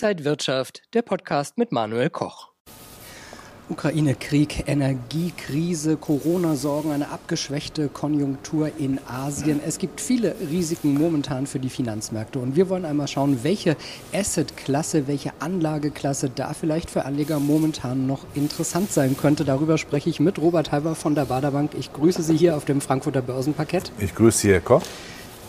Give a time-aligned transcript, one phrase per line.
[0.00, 2.50] Inside Wirtschaft, der Podcast mit Manuel Koch.
[3.68, 9.60] Ukraine-Krieg, Energiekrise, Corona-Sorgen, eine abgeschwächte Konjunktur in Asien.
[9.66, 12.38] Es gibt viele Risiken momentan für die Finanzmärkte.
[12.38, 13.76] Und wir wollen einmal schauen, welche
[14.14, 19.44] Asset-Klasse, welche Anlageklasse da vielleicht für Anleger momentan noch interessant sein könnte.
[19.44, 21.72] Darüber spreche ich mit Robert Halber von der Baderbank.
[21.76, 23.90] Ich grüße Sie hier auf dem Frankfurter Börsenparkett.
[23.98, 24.82] Ich grüße Sie, Herr Koch.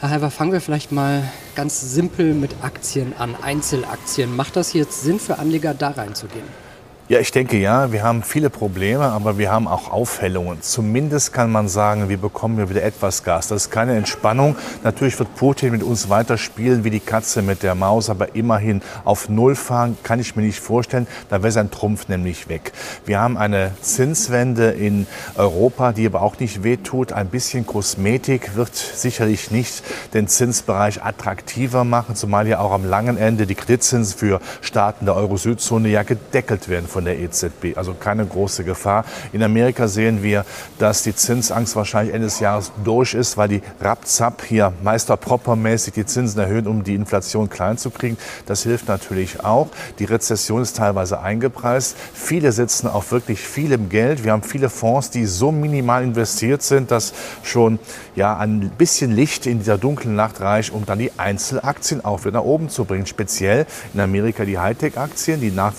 [0.00, 4.36] Herr Halber, fangen wir vielleicht mal ganz simpel mit Aktien an, Einzelaktien.
[4.36, 6.67] Macht das jetzt Sinn für Anleger, da reinzugehen?
[7.10, 7.90] Ja, ich denke ja.
[7.90, 10.60] Wir haben viele Probleme, aber wir haben auch Aufhellungen.
[10.60, 13.48] Zumindest kann man sagen, wir bekommen ja wieder etwas Gas.
[13.48, 14.56] Das ist keine Entspannung.
[14.84, 19.30] Natürlich wird Putin mit uns weiterspielen wie die Katze mit der Maus, aber immerhin auf
[19.30, 21.06] Null fahren kann ich mir nicht vorstellen.
[21.30, 22.72] Da wäre sein Trumpf nämlich weg.
[23.06, 27.14] Wir haben eine Zinswende in Europa, die aber auch nicht wehtut.
[27.14, 29.82] Ein bisschen Kosmetik wird sicherlich nicht
[30.12, 35.16] den Zinsbereich attraktiver machen, zumal ja auch am langen Ende die Kreditzinsen für Staaten der
[35.16, 37.76] Euro-Süd-Zone ja gedeckelt werden von der EZB.
[37.76, 39.04] Also keine große Gefahr.
[39.32, 40.44] In Amerika sehen wir,
[40.80, 45.16] dass die Zinsangst wahrscheinlich Ende des Jahres durch ist, weil die Rapzap hier Meister
[45.54, 48.16] mäßig die Zinsen erhöhen, um die Inflation klein zu kriegen.
[48.46, 49.68] Das hilft natürlich auch.
[50.00, 51.96] Die Rezession ist teilweise eingepreist.
[52.14, 54.24] Viele sitzen auf wirklich vielem Geld.
[54.24, 57.12] Wir haben viele Fonds, die so minimal investiert sind, dass
[57.44, 57.78] schon
[58.16, 62.40] ja ein bisschen Licht in dieser dunklen Nacht reicht, um dann die Einzelaktien auch wieder
[62.40, 63.06] nach oben zu bringen.
[63.06, 65.74] Speziell in Amerika die Hightech-Aktien, die nach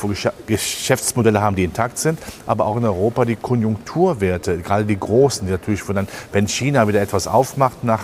[1.09, 5.51] Geschäftsmodelle haben, die intakt sind, aber auch in Europa die Konjunkturwerte, gerade die großen, die
[5.51, 8.03] natürlich, von dann, wenn China wieder etwas aufmacht nach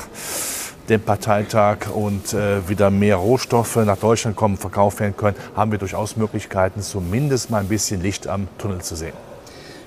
[0.90, 5.80] dem Parteitag und äh, wieder mehr Rohstoffe nach Deutschland kommen, verkauft werden können, haben wir
[5.80, 9.14] durchaus Möglichkeiten, zumindest mal ein bisschen Licht am Tunnel zu sehen.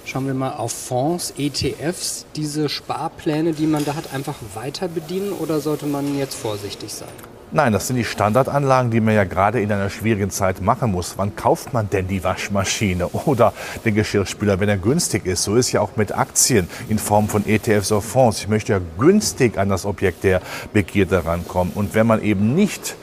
[0.05, 5.33] Schauen wir mal auf Fonds, ETFs, diese Sparpläne, die man da hat, einfach weiter bedienen
[5.33, 7.09] oder sollte man jetzt vorsichtig sein?
[7.51, 11.15] Nein, das sind die Standardanlagen, die man ja gerade in einer schwierigen Zeit machen muss.
[11.17, 13.55] Wann kauft man denn die Waschmaschine oder
[13.87, 15.45] den Geschirrspüler, wenn er günstig ist?
[15.45, 18.41] So ist ja auch mit Aktien in Form von ETFs oder Fonds.
[18.41, 20.43] Ich möchte ja günstig an das Objekt der
[20.75, 21.73] Begierde rankommen.
[21.75, 22.97] Und wenn man eben nicht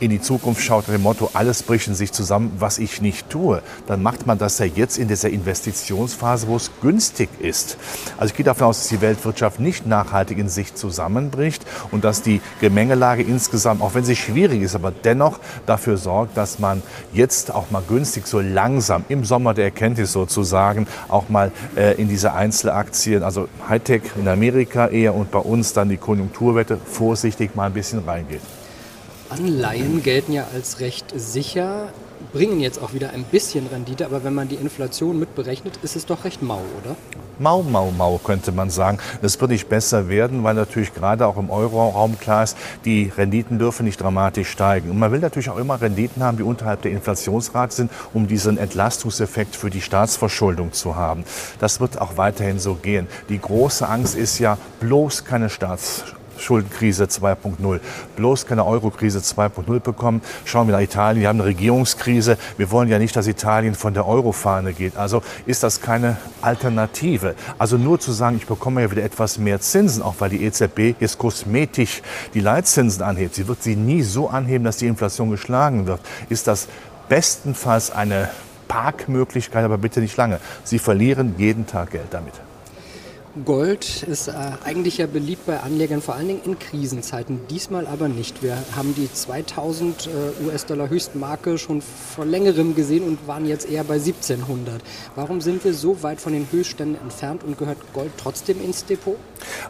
[0.00, 3.62] in die Zukunft schaut, dem Motto, alles bricht in sich zusammen, was ich nicht tue,
[3.86, 7.76] dann macht man das ja jetzt in dieser Investitionsphase, wo es günstig ist.
[8.18, 12.22] Also ich gehe davon aus, dass die Weltwirtschaft nicht nachhaltig in sich zusammenbricht und dass
[12.22, 17.52] die Gemengelage insgesamt, auch wenn sie schwierig ist, aber dennoch dafür sorgt, dass man jetzt
[17.54, 22.32] auch mal günstig so langsam im Sommer der Erkenntnis sozusagen auch mal äh, in diese
[22.34, 27.72] Einzelaktien, also Hightech in Amerika eher und bei uns dann die Konjunkturwette vorsichtig mal ein
[27.72, 28.40] bisschen reingeht.
[29.30, 31.88] Anleihen gelten ja als recht sicher,
[32.32, 36.06] bringen jetzt auch wieder ein bisschen Rendite, aber wenn man die Inflation mitberechnet, ist es
[36.06, 36.96] doch recht mau, oder?
[37.38, 38.98] Mau, mau, mau, könnte man sagen.
[39.20, 43.58] Es wird nicht besser werden, weil natürlich gerade auch im Euroraum klar ist, die Renditen
[43.58, 44.90] dürfen nicht dramatisch steigen.
[44.90, 48.56] Und man will natürlich auch immer Renditen haben, die unterhalb der Inflationsrate sind, um diesen
[48.56, 51.24] Entlastungseffekt für die Staatsverschuldung zu haben.
[51.58, 53.06] Das wird auch weiterhin so gehen.
[53.28, 56.25] Die große Angst ist ja bloß keine Staatsverschuldung.
[56.38, 57.80] Schuldenkrise 2.0.
[58.16, 60.22] Bloß keine Eurokrise 2.0 bekommen.
[60.44, 62.38] Schauen wir nach Italien, wir haben eine Regierungskrise.
[62.56, 64.96] Wir wollen ja nicht, dass Italien von der Eurofahne geht.
[64.96, 67.34] Also ist das keine Alternative.
[67.58, 71.00] Also nur zu sagen, ich bekomme ja wieder etwas mehr Zinsen, auch weil die EZB
[71.00, 72.02] jetzt kosmetisch
[72.34, 73.34] die Leitzinsen anhebt.
[73.34, 76.00] Sie wird sie nie so anheben, dass die Inflation geschlagen wird.
[76.28, 76.68] Ist das
[77.08, 78.28] bestenfalls eine
[78.68, 80.40] Parkmöglichkeit, aber bitte nicht lange.
[80.64, 82.34] Sie verlieren jeden Tag Geld damit.
[83.44, 84.32] Gold ist äh,
[84.64, 87.40] eigentlich ja beliebt bei Anlegern, vor allen Dingen in Krisenzeiten.
[87.50, 88.42] Diesmal aber nicht.
[88.42, 93.84] Wir haben die 2000 äh, US-Dollar Höchstmarke schon vor längerem gesehen und waren jetzt eher
[93.84, 94.80] bei 1700.
[95.16, 99.16] Warum sind wir so weit von den Höchstständen entfernt und gehört Gold trotzdem ins Depot?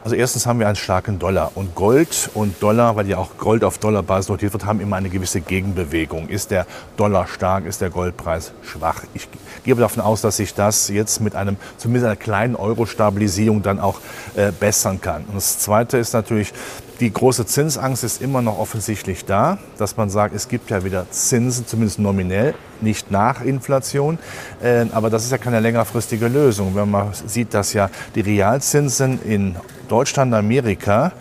[0.04, 3.64] Also erstens haben wir einen starken Dollar und Gold und Dollar, weil ja auch Gold
[3.64, 6.28] auf Dollarbasis notiert wird, haben immer eine gewisse Gegenbewegung.
[6.28, 6.66] Ist der
[6.96, 9.02] Dollar stark, ist der Goldpreis schwach?
[9.14, 9.28] Ich
[9.64, 13.80] gehe davon aus, dass sich das jetzt mit einem zumindest einer kleinen Euro-Stabilisierung Entwicklung dann
[13.80, 14.00] auch
[14.36, 15.24] äh, bessern kann.
[15.24, 16.52] Und das Zweite ist natürlich,
[17.00, 21.06] die große Zinsangst ist immer noch offensichtlich da, dass man sagt, es gibt ja wieder
[21.10, 24.18] Zinsen, zumindest nominell, nicht nach Inflation.
[24.62, 26.74] Äh, aber das ist ja keine längerfristige Lösung.
[26.74, 29.56] Wenn man sieht, dass ja die Realzinsen in
[29.88, 31.12] Deutschland, Amerika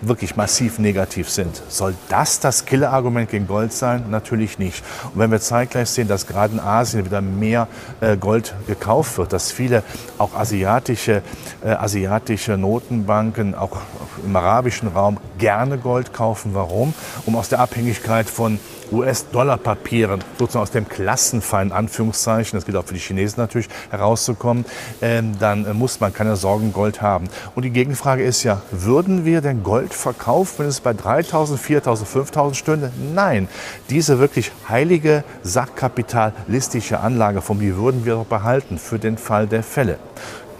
[0.00, 1.60] wirklich massiv negativ sind.
[1.68, 4.04] Soll das das Killerargument gegen Gold sein?
[4.10, 4.84] Natürlich nicht.
[5.12, 7.68] Und wenn wir zeitgleich sehen, dass gerade in Asien wieder mehr
[8.00, 9.82] äh, Gold gekauft wird, dass viele
[10.18, 11.22] auch asiatische,
[11.64, 13.78] äh, asiatische Notenbanken auch
[14.24, 16.54] im arabischen Raum gerne Gold kaufen.
[16.54, 16.94] Warum?
[17.26, 18.58] Um aus der Abhängigkeit von
[18.92, 24.64] US-Dollar-Papieren, sozusagen aus dem Klassenfall in Anführungszeichen, das gilt auch für die Chinesen natürlich, herauszukommen,
[25.02, 27.28] ähm, dann äh, muss man keine Sorgen Gold haben.
[27.54, 32.08] Und die Gegenfrage ist ja, würden wir denn Gold verkaufen, wenn es bei 3000, 4000,
[32.08, 32.92] 5000 stünde?
[33.14, 33.48] Nein,
[33.90, 39.98] diese wirklich heilige, sachkapitalistische Anlageform, die würden wir doch behalten für den Fall der Fälle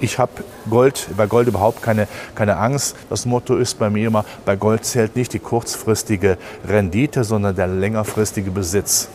[0.01, 0.33] ich habe
[0.71, 2.97] Gold, bei Gold überhaupt keine, keine Angst.
[3.11, 7.67] Das Motto ist bei mir immer, bei Gold zählt nicht die kurzfristige Rendite, sondern der
[7.67, 9.09] längerfristige Besitz.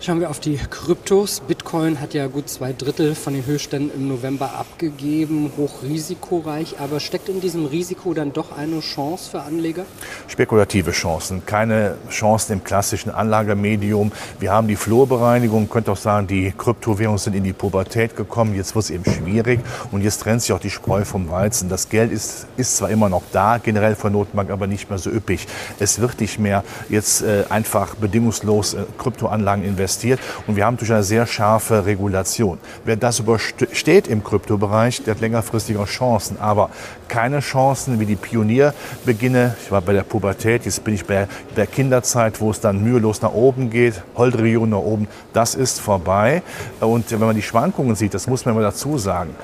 [0.00, 1.40] Schauen wir auf die Kryptos.
[1.40, 6.76] Bitcoin hat ja gut zwei Drittel von den Höchstständen im November abgegeben, hochrisikoreich.
[6.80, 9.84] Aber steckt in diesem Risiko dann doch eine Chance für Anleger?
[10.28, 14.12] Spekulative Chancen, keine Chancen im klassischen Anlagemedium.
[14.40, 18.54] Wir haben die Flurbereinigung, könnte auch sagen, die Kryptowährungen sind in die Pubertät gekommen.
[18.54, 19.60] Jetzt wird es eben schwierig
[19.90, 21.68] und jetzt trennt sich auch die Spreu vom Weizen.
[21.68, 25.10] Das Geld ist, ist zwar immer noch da, generell von Notenbank, aber nicht mehr so
[25.10, 25.46] üppig.
[25.78, 30.18] Es wird nicht mehr jetzt äh, einfach bedingungslos äh, Kryptoanlagen investiert.
[30.46, 32.58] Und wir haben durch eine sehr scharfe Regulation.
[32.84, 36.38] Wer das übersteht im Kryptobereich, der hat längerfristig Chancen.
[36.40, 36.70] Aber
[37.08, 39.56] keine Chancen wie die Pionierbeginne.
[39.62, 43.22] Ich war bei der Pubertät, jetzt bin ich bei der Kinderzeit, wo es dann mühelos
[43.22, 45.08] nach oben geht, Holdregion nach oben.
[45.32, 46.42] Das ist vorbei.
[46.80, 49.34] Und wenn man die Schwankungen sieht, das muss man immer dazu sagen.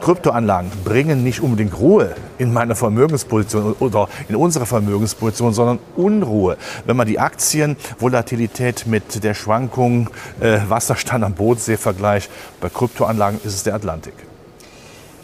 [0.00, 6.56] Kryptoanlagen bringen nicht unbedingt Ruhe in meine Vermögensposition oder in unsere Vermögensposition, sondern Unruhe.
[6.86, 10.10] Wenn man die Aktienvolatilität mit der Schwankung
[10.40, 12.30] äh, Wasserstand am Bodensee vergleicht,
[12.60, 14.14] bei Kryptoanlagen ist es der Atlantik.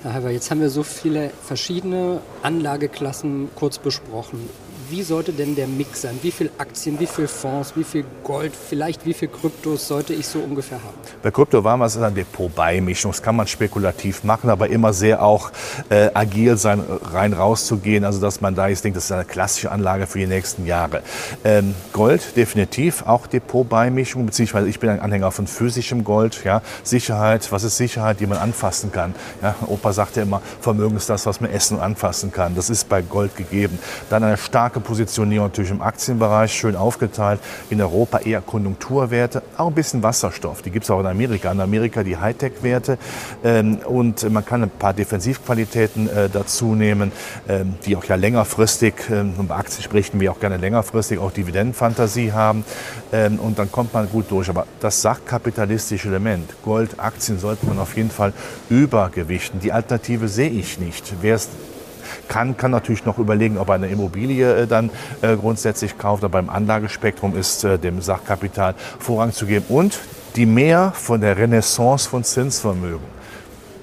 [0.05, 4.51] Aber jetzt haben wir so viele verschiedene Anlageklassen kurz besprochen
[4.91, 6.19] wie sollte denn der Mix sein?
[6.23, 10.27] Wie viel Aktien, wie viel Fonds, wie viel Gold, vielleicht wie viel Kryptos sollte ich
[10.27, 10.95] so ungefähr haben?
[11.23, 13.13] Bei Krypto war es eine Depot-Beimischung.
[13.13, 15.51] Das kann man spekulativ machen, aber immer sehr auch
[15.89, 16.83] äh, agil sein,
[17.13, 18.05] rein rauszugehen.
[18.05, 21.03] Also dass man da jetzt denkt, das ist eine klassische Anlage für die nächsten Jahre.
[21.45, 26.45] Ähm, Gold definitiv auch Depot-Beimischung, beziehungsweise ich bin ein Anhänger von physischem Gold.
[26.45, 26.63] Ja.
[26.83, 29.15] Sicherheit, was ist Sicherheit, die man anfassen kann?
[29.43, 29.55] Ja.
[29.67, 32.55] Opa sagte immer, Vermögen ist das, was man essen und anfassen kann.
[32.55, 33.79] Das ist bei Gold gegeben.
[34.11, 37.41] Dann eine starke starke Positionierung natürlich im Aktienbereich, schön aufgeteilt.
[37.71, 40.63] In Europa eher Konjunkturwerte, auch ein bisschen Wasserstoff.
[40.63, 41.53] Die gibt es auch in Amerika.
[41.53, 42.99] In Amerika die Hightech-Werte.
[43.45, 47.13] Ähm, und man kann ein paar Defensivqualitäten äh, dazu nehmen,
[47.49, 52.33] ähm, die auch ja längerfristig, ähm, bei Aktien sprechen wir auch gerne längerfristig, auch Dividendenfantasie
[52.33, 52.65] haben.
[53.13, 54.49] Ähm, und dann kommt man gut durch.
[54.49, 58.33] Aber das sachkapitalistische Element, Gold, Aktien, sollte man auf jeden Fall
[58.71, 59.61] übergewichten.
[59.61, 61.15] Die Alternative sehe ich nicht.
[61.21, 61.49] Wer es
[62.29, 64.91] kann, kann natürlich noch überlegen, ob er eine Immobilie äh, dann
[65.23, 66.25] äh, grundsätzlich kauft.
[66.25, 69.67] Aber beim Anlagespektrum ist äh, dem Sachkapital Vorrang zu geben.
[69.69, 69.99] Und
[70.37, 73.15] die Mehr von der Renaissance von Zinsvermögen.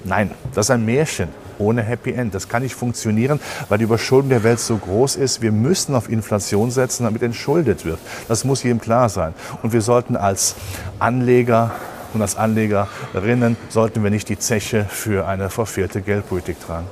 [0.04, 1.28] Nein, das ist ein Märchen
[1.58, 2.34] ohne Happy End.
[2.34, 5.40] Das kann nicht funktionieren, weil die Überschuldung der Welt so groß ist.
[5.42, 7.98] Wir müssen auf Inflation setzen, damit entschuldet wird.
[8.28, 9.34] Das muss jedem klar sein.
[9.62, 10.56] Und wir sollten als
[10.98, 11.72] Anleger
[12.14, 16.86] und als Anlegerinnen sollten wir nicht die Zeche für eine verfehlte Geldpolitik tragen.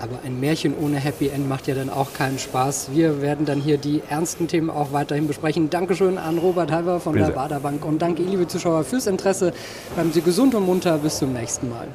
[0.00, 2.90] Aber ein Märchen ohne Happy End macht ja dann auch keinen Spaß.
[2.92, 5.70] Wir werden dann hier die ernsten Themen auch weiterhin besprechen.
[5.70, 7.26] Dankeschön an Robert Halver von Bitte.
[7.26, 9.52] der Baderbank und danke, liebe Zuschauer, fürs Interesse.
[9.94, 10.98] Bleiben Sie gesund und munter.
[10.98, 11.88] Bis zum nächsten Mal.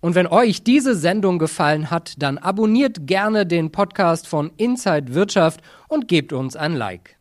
[0.00, 5.60] Und wenn euch diese Sendung gefallen hat, dann abonniert gerne den Podcast von Inside Wirtschaft
[5.88, 7.15] und gebt uns ein Like.